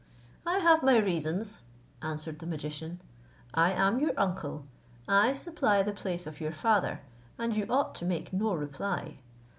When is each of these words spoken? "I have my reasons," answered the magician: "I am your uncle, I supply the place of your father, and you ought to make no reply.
"I 0.47 0.57
have 0.57 0.81
my 0.81 0.97
reasons," 0.97 1.61
answered 2.01 2.39
the 2.39 2.47
magician: 2.47 2.99
"I 3.53 3.71
am 3.71 3.99
your 3.99 4.13
uncle, 4.19 4.65
I 5.07 5.35
supply 5.35 5.83
the 5.83 5.93
place 5.93 6.25
of 6.25 6.41
your 6.41 6.51
father, 6.53 7.01
and 7.37 7.55
you 7.55 7.67
ought 7.69 7.93
to 7.97 8.05
make 8.05 8.33
no 8.33 8.55
reply. 8.55 9.17